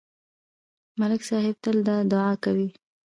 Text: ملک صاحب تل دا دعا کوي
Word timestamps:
ملک 0.99 1.21
صاحب 1.29 1.55
تل 1.63 1.77
دا 1.87 1.95
دعا 2.11 2.31
کوي 2.43 2.67